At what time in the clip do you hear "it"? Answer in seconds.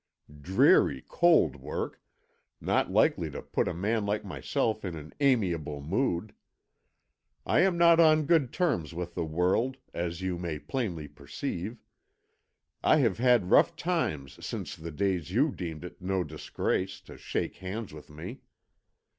15.85-16.01